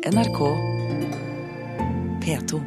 [0.00, 0.38] NRK
[2.24, 2.58] P2.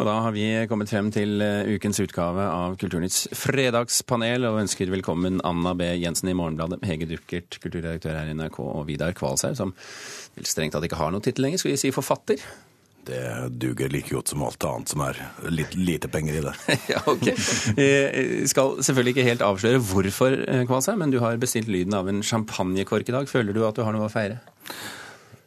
[0.00, 4.90] Og da har vi kommet frem til eh, ukens utgave av Kulturnytts fredagspanel, og ønsker
[4.90, 5.86] velkommen Anna B.
[6.02, 9.76] Jensen i Morgenbladet, Hege Duckert, kulturredaktør her i NRK, og Vidar Kvalshaug, som
[10.34, 12.42] vel strengt tatt ikke har noen tittel lenger, skal vi si forfatter?
[13.08, 13.20] Det
[13.62, 16.54] duger like godt som alt annet som er litt lite penger i det.
[16.92, 17.28] ja, ok.
[17.80, 22.22] Jeg skal selvfølgelig ikke helt avsløre hvorfor, eh, men du har bestilt lyden av en
[22.22, 23.30] champagnekork i dag.
[23.30, 24.40] Føler du at du har noe å feire?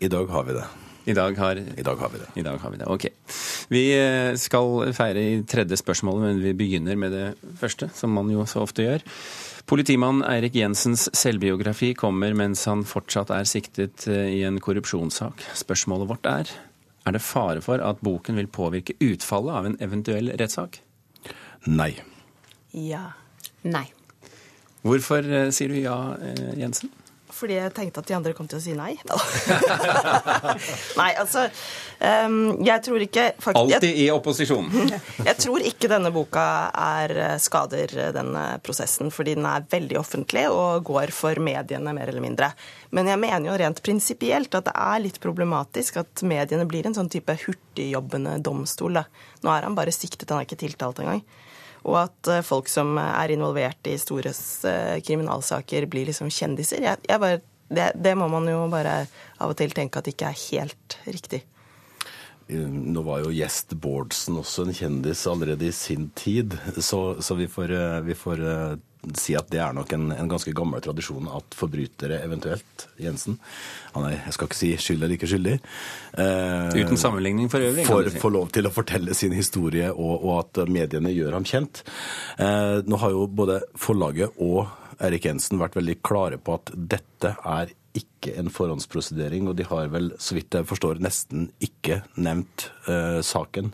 [0.04, 0.66] I dag har vi det.
[1.06, 2.28] I dag har, I dag har vi det.
[2.40, 3.08] I dag har vi det, ok.
[3.74, 7.26] Vi eh, skal feire i tredje spørsmålet, men vi begynner med det
[7.60, 9.04] første, som man jo så ofte gjør.
[9.68, 15.44] Politimann Eirik Jensens selvbiografi kommer mens han fortsatt er siktet eh, i en korrupsjonssak.
[15.60, 16.56] Spørsmålet vårt er
[17.04, 20.80] er det fare for at boken vil påvirke utfallet av en eventuell rettssak?
[21.68, 21.92] Nei.
[22.72, 23.12] Ja.
[23.64, 23.86] Nei.
[24.84, 25.98] Hvorfor eh, sier du ja,
[26.60, 26.92] Jensen?
[27.34, 28.94] Fordi jeg tenkte at de andre kom til å si nei.
[31.00, 31.46] nei, altså
[32.00, 34.70] um, Jeg tror ikke Alltid i opposisjon.
[35.30, 40.46] jeg tror ikke denne boka er, eh, skader denne prosessen, fordi den er veldig offentlig
[40.52, 42.52] og går for mediene, mer eller mindre.
[42.94, 46.98] Men jeg mener jo rent prinsipielt at det er litt problematisk at mediene blir en
[46.98, 49.02] sånn type hurtigjobbende domstol.
[49.02, 49.08] Da.
[49.44, 51.24] Nå er han bare siktet, han er ikke tiltalt engang.
[51.84, 54.32] Og at eh, folk som er involvert i store
[54.70, 56.84] eh, kriminalsaker, blir liksom kjendiser.
[56.84, 57.42] Jeg, jeg bare,
[57.74, 59.04] det, det, må man jo bare
[59.40, 61.44] av og til tenke at ikke er helt riktig.
[62.54, 67.48] Nå var jo Gjest Bårdsen også en kjendis allerede i sin tid, så, så vi
[67.52, 68.44] får, eh, vi får
[69.20, 73.38] si at det er nok en, en, ganske gammel tradisjon at forbrytere eventuelt, Jensen
[73.94, 75.58] Han er, jeg skal ikke si skyld eller ikke skyldig.
[76.20, 77.86] Eh, Uten sammenligning for øvrig?
[77.90, 78.22] Får si.
[78.34, 81.84] lov til å fortelle sin historie, og, og at mediene gjør ham kjent.
[82.42, 84.66] Eh, nå har jo både forlaget og
[85.04, 89.92] Erik Jensen vært veldig klare på at dette er ikke en forhåndsprosedering, og de har
[89.94, 93.74] vel, så vidt jeg forstår, nesten ikke nevnt eh, saken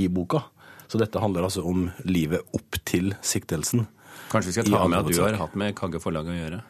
[0.00, 0.42] i boka.
[0.90, 3.86] Så dette handler altså om livet opp til siktelsen.
[4.30, 6.60] Kanskje vi skal ta med at du har hatt med Kagge forlag å gjøre?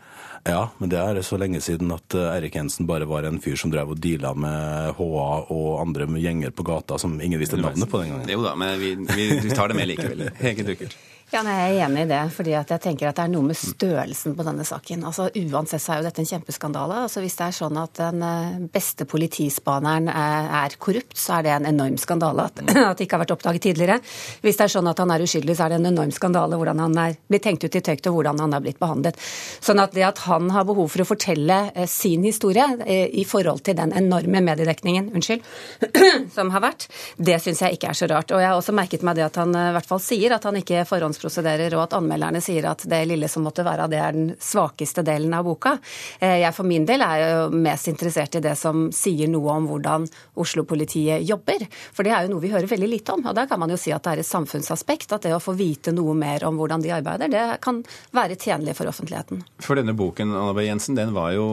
[0.49, 3.59] Ja, men det er så lenge siden at Erik Eirik Jensen bare var en fyr
[3.61, 7.91] som drev og deala med HA og andre gjenger på gata som ingen visste navnet
[7.91, 8.33] på den gangen.
[8.33, 10.31] Jo da, men vi, vi tar det med likevel.
[10.41, 10.97] Hege Duckert.
[11.31, 12.33] Ja, nei, Jeg er enig i det.
[12.35, 15.05] fordi jeg tenker at det er noe med størrelsen på denne saken.
[15.07, 16.97] Altså Uansett så er jo dette en kjempeskandale.
[17.05, 21.53] Altså Hvis det er sånn at den eh, beste politispaneren er korrupt, så er det
[21.55, 22.59] en enorm skandale at,
[22.91, 24.01] at det ikke har vært oppdaget tidligere.
[24.43, 26.83] Hvis det er sånn at han er uskyldig, så er det en enorm skandale hvordan
[26.83, 29.23] han er blitt tenkt ut i tøyt og hvordan han er blitt behandlet.
[29.63, 33.23] Sånn at det at han har behov for å fortelle eh, sin historie eh, i
[33.23, 35.47] forhold til den enorme mediedekningen unnskyld,
[36.37, 36.91] som har vært,
[37.23, 38.35] det syns jeg ikke er så rart.
[38.35, 40.59] Og jeg har også merket meg det at han i hvert fall sier at han
[40.59, 44.13] ikke forhånds forhåndsprosederer, og at anmelderne sier at det lille som måtte være det, er
[44.17, 45.79] den svakeste delen av boka.
[46.21, 49.69] Eh, jeg for min del er jo mest interessert i det som sier noe om
[49.69, 50.07] hvordan
[50.41, 51.67] Oslo-politiet jobber.
[51.93, 53.27] For det er jo noe vi hører veldig lite om.
[53.27, 55.13] Og der kan man jo si at det er et samfunnsaspekt.
[55.13, 57.83] At det å få vite noe mer om hvordan de arbeider, det kan
[58.17, 59.45] være tjenlig for offentligheten.
[59.61, 60.65] For denne boken, Anna B.
[60.67, 61.49] Jensen, den var jo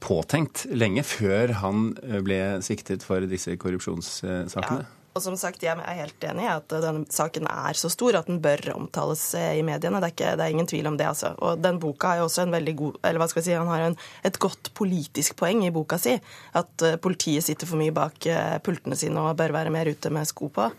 [0.00, 1.90] påtenkt lenge før han
[2.24, 4.80] ble siktet for disse korrupsjonssakene?
[4.86, 4.99] Ja.
[5.20, 8.28] Og som sagt, jeg er helt enig i at denne saken er så stor at
[8.30, 10.00] den bør omtales eh, i mediene.
[10.00, 11.34] Det er, ikke, det er ingen tvil om det, altså.
[11.44, 13.68] Og den boka har jo også en veldig god Eller hva skal jeg si, han
[13.68, 16.16] har en, et godt politisk poeng i boka si.
[16.56, 20.14] At eh, politiet sitter for mye bak eh, pultene sine og bør være mer ute
[20.14, 20.70] med sko på.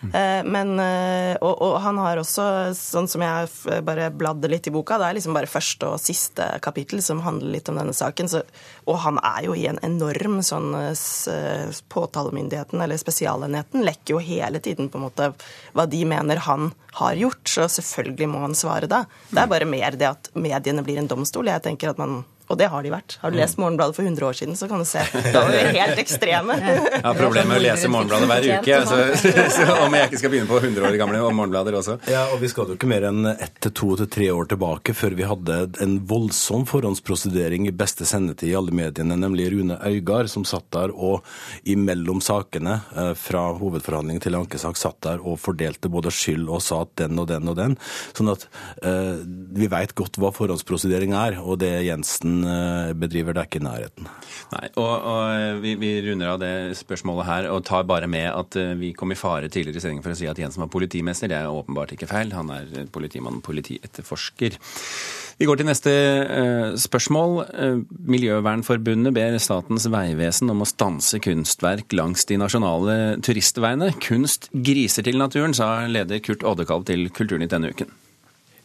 [0.00, 2.44] Eh, men, eh, og, og, han har også,
[2.76, 6.46] sånn som jeg bare bladde litt i boka, det er liksom bare første og siste
[6.64, 8.30] kapittel som handler litt om denne saken.
[8.32, 8.42] Så,
[8.88, 14.62] og han er jo i en enorm sånn eh, Påtalemyndigheten, eller Spesialenheten, lekker jo hele
[14.64, 15.32] tiden på en måte
[15.76, 17.44] hva de mener han har gjort.
[17.48, 19.04] Så selvfølgelig må han svare da.
[19.30, 21.52] Det er bare mer det at mediene blir en domstol.
[21.52, 23.14] Jeg tenker at man og det har de vært.
[23.22, 25.04] Har du lest Morgenbladet for 100 år siden, så kan du se.
[25.30, 26.56] Da var vi helt ekstreme.
[26.60, 28.98] Jeg har problemer med å lese Morgenbladet hver uke, så,
[29.56, 31.96] så, om jeg ikke skal begynne på 100 år gamle og Morgenblader også.
[32.10, 34.94] Ja, og vi skal jo ikke mer enn ett til to til tre år tilbake
[34.96, 40.30] før vi hadde en voldsom forhåndsprosedering i beste sendetid i alle mediene, nemlig Rune Øygard,
[40.32, 41.26] som satt der og
[41.70, 46.82] imellom sakene eh, fra hovedforhandling til ankesak satt der og fordelte både skyld og sa
[46.86, 47.78] at den og den og den.
[48.16, 48.48] Sånn at
[48.82, 49.22] eh,
[49.56, 52.39] vi veit godt hva forhåndsprosedering er, og det Jensen
[52.98, 54.08] bedriver, det er ikke i nærheten.
[54.50, 58.58] Nei, og, og vi, vi, runder av det spørsmålet her og tar bare med at
[58.58, 61.30] eh, vi kom i fare tidligere i sendingen for å si at Jensen var politimester.
[61.30, 62.34] Det er åpenbart ikke feil.
[62.36, 64.58] Han er politimann, politietterforsker.
[65.40, 65.92] Vi går til neste
[66.82, 67.38] spørsmål.
[68.12, 73.94] Miljøvernforbundet ber Statens vegvesen om å stanse kunstverk langs de nasjonale turistveiene.
[74.04, 77.88] Kunst griser til naturen, sa leder Kurt Oddekalv til Kulturnytt denne uken.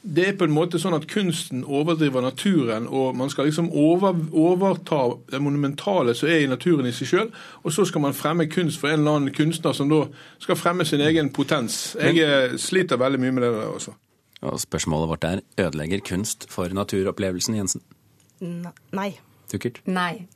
[0.06, 4.13] Det er på en måte sånn at kunsten overdriver naturen, og man skal liksom over,
[4.38, 7.31] overta det monumentale som er i naturen i seg sjøl,
[7.63, 10.04] og så skal man fremme kunst for en eller annen kunstner som da
[10.44, 11.96] skal fremme sin egen potens.
[11.98, 13.96] Jeg eh, sliter veldig mye med det der også.
[14.46, 17.81] Og spørsmålet vårt er ødelegger kunst for naturopplevelsen, Jensen?
[18.94, 19.12] Nei.
[19.50, 19.81] Tukkert?
[19.90, 20.28] Nei.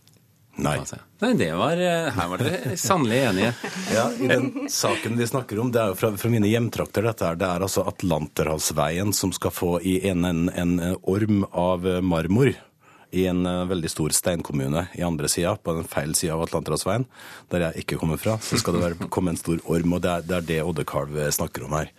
[0.63, 0.77] Nei.
[1.19, 3.53] Nei, det var, eh, Her var dere sannelig enige.
[3.93, 7.25] Ja, i den saken vi snakker om, det er jo fra, fra mine hjemtrakter, dette
[7.25, 7.37] her.
[7.39, 12.53] Det er altså Atlanterhavsveien som skal få i en, en, en orm av marmor
[13.11, 17.07] i en veldig stor steinkommune i andre sida, på den feil sida av Atlanterhavsveien,
[17.49, 19.95] der jeg ikke kommer fra, så skal det være, komme en stor orm.
[19.97, 21.89] Og det er det, er det Oddekalv snakker om her.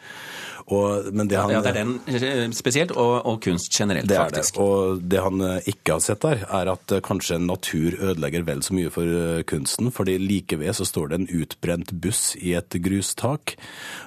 [0.71, 4.57] Og, det, han, ja, det er den eh, spesielt, og, og kunst generelt, det faktisk.
[4.57, 4.65] Det.
[4.65, 8.77] Og det han eh, ikke har sett der, er at kanskje natur ødelegger vel så
[8.77, 9.91] mye for kunsten.
[9.95, 13.57] fordi like ved så står det en utbrent buss i et grustak.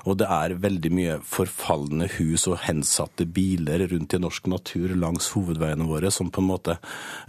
[0.07, 5.31] Og det er veldig mye forfalne hus og hensatte biler rundt i norsk natur langs
[5.35, 6.77] hovedveiene våre, som på en måte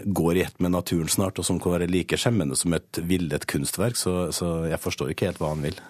[0.04, 3.46] går i ett med naturen snart, og som kan være like skjemmende som et villet
[3.50, 3.98] kunstverk.
[3.98, 5.82] Så, så jeg forstår ikke helt hva han vil.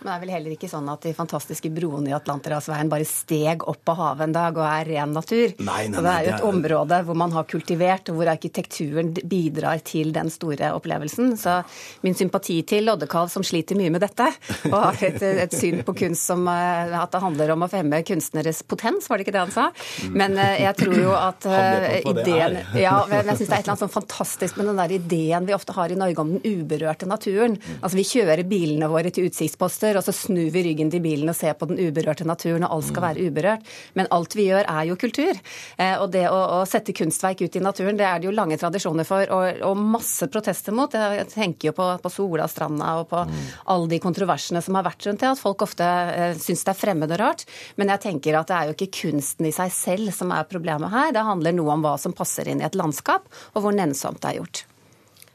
[0.00, 3.64] Men det er vel heller ikke sånn at de fantastiske broene i Atlanterhavsveien bare steg
[3.68, 5.52] opp av havet en dag og er ren natur.
[5.60, 9.12] Nei, nei, så det er jo et område hvor man har kultivert, og hvor arkitekturen
[9.28, 11.34] bidrar til den store opplevelsen.
[11.40, 11.58] Så
[12.06, 14.30] min sympati til Loddekalv, som sliter mye med dette,
[14.70, 18.00] og har et, et, syn på kunst som eh, at det handler om å fremme
[18.06, 19.68] kunstneres potens, var det ikke det han sa?
[20.16, 23.66] Men eh, jeg tror jo at uh, ideen Ja, men jeg syns det er et
[23.66, 26.44] eller annet sånn fantastisk med den der ideen vi ofte har i Norge om den
[26.44, 27.58] uberørte naturen.
[27.80, 31.30] Altså vi kjører bilene våre til utsiktsposter minutter, og så snur vi ryggen til bilen
[31.30, 33.66] og ser på den uberørte naturen, og alt skal være uberørt.
[33.94, 35.38] Men alt vi gjør, er jo kultur.
[35.76, 38.58] Eh, og det å, å sette kunstverk ut i naturen, det er det jo lange
[38.60, 40.92] tradisjoner for, og, og masse protester mot.
[40.92, 43.36] Jeg tenker jo på, på Sola-stranda og på mm.
[43.74, 46.80] alle de kontroversene som har vært rundt det, at folk ofte eh, syns det er
[46.80, 47.46] fremmed og rart.
[47.80, 50.92] Men jeg tenker at det er jo ikke kunsten i seg selv som er problemet
[50.92, 51.14] her.
[51.16, 54.34] Det handler noe om hva som passer inn i et landskap, og hvor nennsomt det
[54.34, 54.64] er gjort.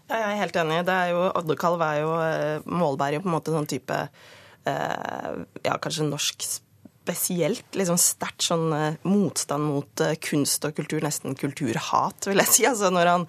[0.05, 0.83] Ja, jeg er helt enig.
[0.85, 2.09] Det er jo, Oddekalv er jo
[2.69, 6.45] målbærer på en måte sånn type Eh, ja, kanskje norsk
[7.05, 12.53] spesielt liksom sterkt sånn eh, motstand mot eh, kunst og kultur, nesten kulturhat, vil jeg
[12.55, 13.27] si, altså når han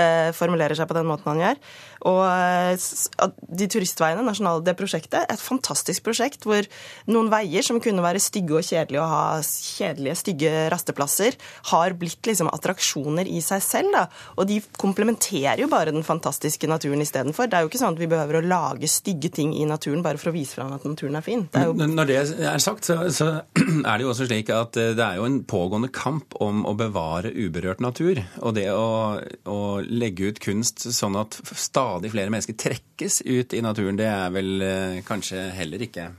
[0.00, 1.60] eh, formulerer seg på den måten han gjør.
[2.06, 3.28] Og eh,
[3.58, 6.66] de turistveiene, nasjonale, det prosjektet, et fantastisk prosjekt hvor
[7.10, 11.38] noen veier som kunne være stygge og kjedelige og ha kjedelige, stygge rasteplasser,
[11.72, 13.94] har blitt liksom attraksjoner i seg selv.
[13.94, 14.04] Da.
[14.36, 17.48] Og de komplementerer jo bare den fantastiske naturen istedenfor.
[17.48, 20.20] Det er jo ikke sånn at vi behøver å lage stygge ting i naturen bare
[20.20, 21.46] for å vise fram at naturen er fin.
[21.50, 21.88] Det er jo...
[21.98, 23.30] Når det er sagt, så, så
[23.88, 26.76] er det jo også slik at eh, det er jo en pågående kamp om å
[26.78, 28.20] bevare uberørt natur.
[28.44, 29.18] Og det å,
[29.48, 34.08] å legge ut kunst sånn at stadig stadig flere mennesker trekkes ut i naturen, det
[34.10, 36.10] er vel eh, kanskje heller ikke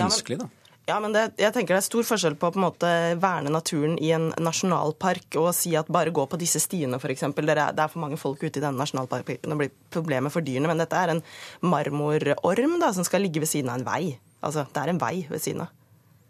[0.00, 0.48] ønskelig, da?
[0.88, 2.88] Ja, men det, jeg tenker det er stor forskjell på å på en måte
[3.22, 7.28] verne naturen i en nasjonalpark og si at bare gå på disse stiene, f.eks.
[7.36, 9.44] Det, det er for mange folk ute i denne nasjonalparken.
[9.44, 10.66] Det blir problemer for dyrene.
[10.72, 11.22] Men dette er en
[11.62, 14.16] marmororm da, som skal ligge ved siden av en vei.
[14.42, 15.76] Altså, det er en vei ved siden av.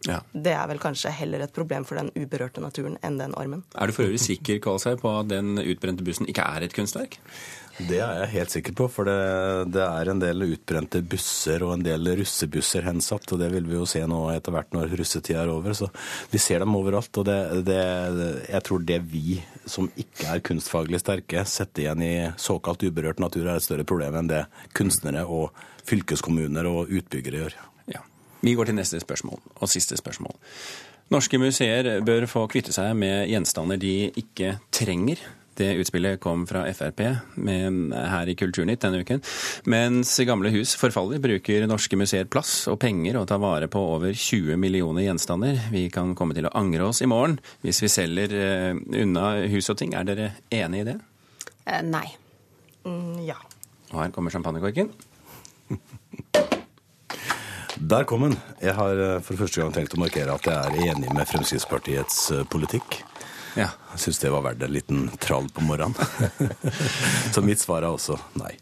[0.08, 0.22] Ja.
[0.32, 3.64] Det er vel kanskje heller et problem for den uberørte naturen enn den ormen.
[3.76, 7.18] Er du for øvrig sikker Kvalsheim, på at den utbrente bussen ikke er et kunstverk?
[7.88, 9.16] Det er jeg helt sikker på, for det,
[9.72, 13.24] det, er en del utbrente busser og en del russebusser hensatt.
[13.32, 15.76] og Det vil vi jo se nå etter hvert når russetida er over.
[15.76, 15.88] så
[16.32, 17.12] Vi ser dem overalt.
[17.16, 17.38] og det,
[17.68, 17.80] det,
[18.50, 23.46] Jeg tror det vi som ikke er kunstfaglig sterke, setter igjen i såkalt uberørt natur,
[23.46, 24.44] er et større problem enn det
[24.76, 25.54] kunstnere og
[25.88, 27.60] fylkeskommuner og utbyggere gjør.
[28.40, 30.36] Vi går til neste spørsmål, og siste spørsmål.
[31.10, 35.20] Norske museer bør få kvitte seg med gjenstander de ikke trenger
[35.60, 37.02] det utspillet kom fra Frp
[37.44, 39.22] med, her i Kulturnytt denne uken.
[39.70, 44.14] Mens gamle hus forfaller, bruker norske museer plass og penger og tar vare på over
[44.14, 45.60] 20 millioner gjenstander.
[45.72, 49.70] Vi kan komme til å angre oss i morgen hvis vi selger uh, unna hus
[49.72, 49.96] og ting.
[49.96, 50.32] Er dere
[50.62, 50.98] enig i det?
[51.66, 52.06] Uh, nei.
[52.86, 53.38] Mm, ja.
[53.90, 54.94] Og her kommer champagnekorken.
[57.80, 58.36] Der kom den.
[58.60, 62.26] Jeg har eh, for første gang tenkt å markere at jeg er enig med Fremskrittspartiets
[62.52, 63.00] politikk.
[63.56, 63.70] Ja.
[63.94, 65.96] Jeg syns det var verdt en liten trall på morgenen.
[67.34, 68.52] Så mitt svar er også nei.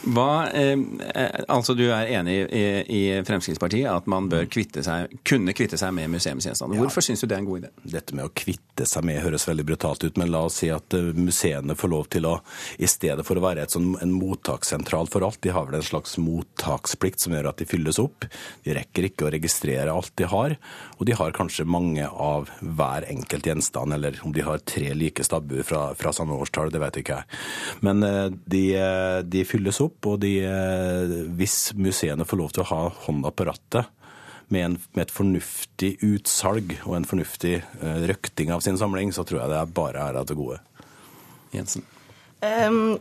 [0.00, 0.78] Hva, eh,
[1.14, 5.76] eh, altså Du er enig i, i, Fremskrittspartiet at man bør kvitte seg, kunne kvitte
[5.80, 6.78] seg med museumsgjenstander.
[6.78, 6.86] Ja.
[6.86, 7.70] Hvorfor syns du det er en god idé?
[7.96, 10.96] Dette med å kvitte seg med høres veldig brutalt ut, men la oss si at
[10.96, 12.38] eh, museene får lov til å,
[12.80, 16.16] i stedet for å være sånn, en mottakssentral for alt, de har vel en slags
[16.22, 18.24] mottaksplikt som gjør at de fylles opp.
[18.64, 20.56] De rekker ikke å registrere alt de har,
[20.96, 25.24] og de har kanskje mange av hver enkelt gjenstand, eller om de har tre like
[25.26, 27.40] stabbuer fra, fra samme årstall, det vet ikke jeg.
[27.84, 28.64] Men eh, de,
[29.28, 30.10] de fylles opp opp.
[30.12, 33.90] Og de, eh, hvis museene får lov til å ha hånda på rattet
[34.50, 39.22] med, en, med, et fornuftig utsalg og en fornuftig uh, røkting av sin samling, så
[39.22, 40.58] tror jeg det er bare er av det gode.
[41.54, 41.84] Jensen.
[42.42, 42.98] Um,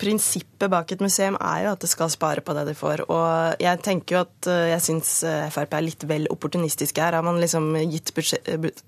[0.00, 3.04] prinsippet bak et museum er jo at det skal spare på det de får.
[3.12, 7.16] Og jeg tenker jo at eh, jeg syns eh, Frp er litt vel opportunistiske her.
[7.18, 8.12] Har man liksom gitt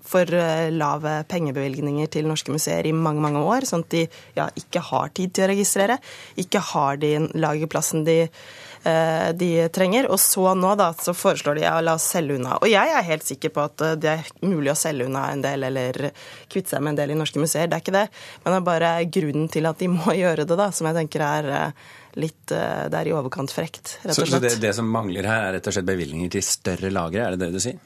[0.05, 0.37] for
[0.73, 4.05] lave pengebevilgninger til norske museer i mange, mange år, sånn at de
[4.37, 5.99] ja, ikke har tid til å registrere,
[6.39, 10.07] ikke har de lagerplassen de Eh, de trenger.
[10.11, 12.57] Og så nå da, så foreslår de å la oss selge unna.
[12.61, 15.43] Og jeg er helt sikker på at eh, det er mulig å selge unna en
[15.43, 16.11] del, eller
[16.51, 17.69] kvitte seg med en del i norske museer.
[17.69, 18.05] Det er ikke det.
[18.43, 21.25] Men det er bare grunnen til at de må gjøre det, da, som jeg tenker
[21.27, 21.87] er eh,
[22.19, 24.33] litt Det er i overkant frekt, rett og slett.
[24.33, 27.35] Så, det, det som mangler her, er rett og slett bevilgninger til større lagre, er
[27.35, 27.77] det det du sier?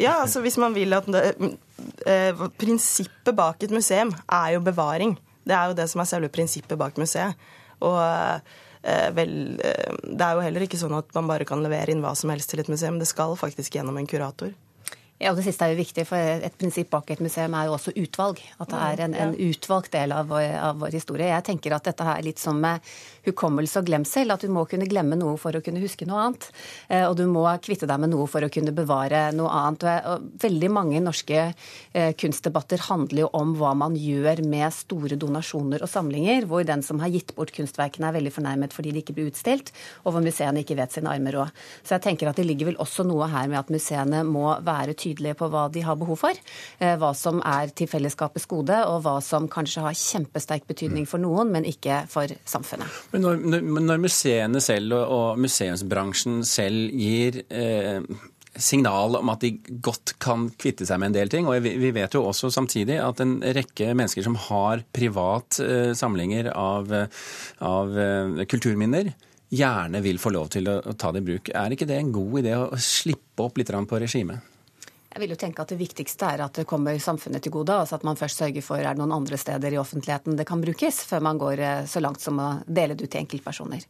[0.00, 1.34] Ja, altså hvis man vil at det,
[2.08, 5.12] eh, Prinsippet bak et museum er jo bevaring.
[5.44, 7.36] Det er jo det som er selve prinsippet bak museet.
[7.84, 8.40] Og Eh,
[9.12, 12.14] vel, eh, det er jo heller ikke sånn at man bare kan levere inn hva
[12.16, 12.98] som helst til et museum.
[13.00, 14.54] Det skal faktisk gjennom en kurator.
[15.20, 17.74] Ja, og Det siste er jo viktig, for et prinsipp bak et museum er jo
[17.74, 18.38] også utvalg.
[18.56, 21.26] At det er en, en utvalgt del av vår, av vår, historie.
[21.28, 22.80] Jeg tenker at dette er litt som med
[23.26, 24.32] hukommelse og glemsel.
[24.32, 26.46] At du må kunne glemme noe for å kunne huske noe annet.
[26.88, 29.84] Eh, og du må kvitte deg med noe for å kunne bevare noe annet.
[30.08, 35.84] Og veldig mange norske eh, kunstdebatter handler jo om hva man gjør med store donasjoner
[35.84, 39.18] og samlinger, hvor den som har gitt bort kunstverkene er veldig fornærmet fordi de ikke
[39.18, 39.68] blir utstilt,
[40.06, 41.62] og hvor museene ikke vet sine armer råd.
[41.84, 44.96] Så jeg tenker at det ligger vel også noe her med at museene må være
[44.96, 46.40] tydelige tydelige på hva de har behov for.
[46.78, 51.22] Eh, hva som er til fellesskapets gode, og hva som kanskje har kjempesterk betydning for
[51.22, 53.00] noen, men ikke for samfunnet.
[53.12, 58.00] Men når, når museene selv og museumsbransjen selv gir eh,
[58.56, 59.52] signal om at de
[59.82, 61.48] godt kan kvitte seg med en del ting.
[61.48, 66.50] Og vi vet jo også samtidig at en rekke mennesker som har privat eh, samlinger
[66.54, 66.90] av,
[67.66, 69.12] av eh, kulturminner,
[69.50, 71.50] gjerne vil få lov til å, ta det i bruk.
[71.54, 74.46] Er ikke det en god idé å slippe opp litt på regimet?
[75.10, 77.74] Jeg vil jo tenke at Det viktigste er at det kommer samfunnet til gode.
[77.74, 80.62] altså At man først sørger for er det noen andre steder i offentligheten det kan
[80.62, 83.86] brukes, før man går eh, så langt som å dele det ut til enkeltpersoner.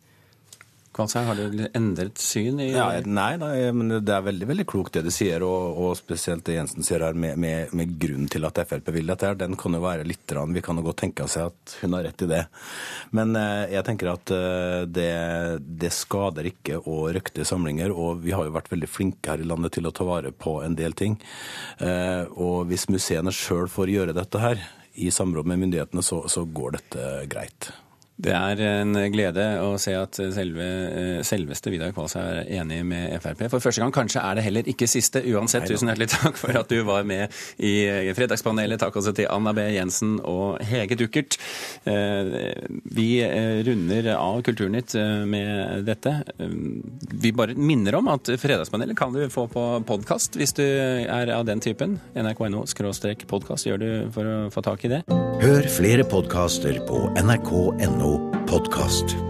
[0.90, 2.58] Kvalsheim, har du endret syn?
[2.58, 2.72] i...
[2.72, 6.42] Ja, nei, nei, men det er veldig veldig klokt det du sier, og, og spesielt
[6.48, 9.28] det Jensen sier her med, med, med grunnen til at Frp vil dette.
[9.28, 10.54] her, Den kan jo være litt rann.
[10.56, 12.40] Vi kan jo godt tenke oss at hun har rett i det.
[13.14, 15.12] Men eh, jeg tenker at eh, det,
[15.62, 19.46] det, skader ikke å røkte samlinger, og vi har jo vært veldig flinke her i
[19.46, 21.20] landet til å ta vare på en del ting.
[21.78, 24.66] Eh, og hvis museene sjøl får gjøre dette her,
[25.00, 27.70] i samråd med myndighetene, så, så går dette greit.
[28.20, 33.14] Det er en glede å se at selve, eh, selveste Vidar Kvalstad er enig med
[33.22, 33.46] Frp.
[33.48, 35.22] For første gang kanskje er det heller ikke siste.
[35.30, 38.80] Uansett, tusen hjertelig takk for at du var med i Fredagspanelet.
[38.82, 39.64] Takk også til Anna B.
[39.72, 41.38] Jensen og Hege Duckert.
[41.88, 42.52] Eh,
[42.92, 44.96] vi eh, runder av Kulturnytt
[45.30, 46.12] med dette.
[46.36, 51.46] Vi bare minner om at Fredagspanelet kan du få på podkast hvis du er av
[51.48, 51.96] den typen.
[52.14, 52.66] nrk.no
[53.30, 55.02] podkast gjør du for å få tak i det.
[55.40, 58.09] Hør flere podkaster på nrk.no
[58.50, 59.29] podkast.